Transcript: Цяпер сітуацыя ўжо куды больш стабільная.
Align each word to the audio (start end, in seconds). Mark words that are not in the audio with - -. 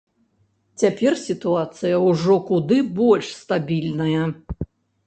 Цяпер 0.83 1.13
сітуацыя 1.25 2.01
ўжо 2.09 2.41
куды 2.49 2.81
больш 3.03 3.31
стабільная. 3.45 4.23